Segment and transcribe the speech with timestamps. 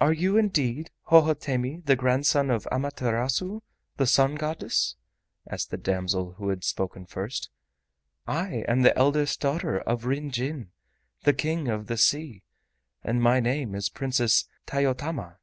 [0.00, 3.62] "Are you indeed Hohodemi, the grandson of Amaterasu,
[3.96, 4.94] the Sun Goddess?"
[5.50, 7.50] asked the damsel who had spoken first.
[8.24, 10.70] "I am the eldest daughter of Ryn Jin,
[11.24, 12.44] the King of the Sea,
[13.02, 15.38] and my name is Princess Tayotama."